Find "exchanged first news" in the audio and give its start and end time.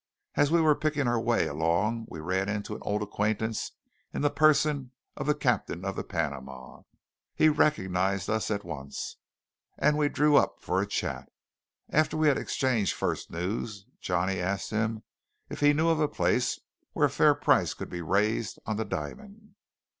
12.39-13.85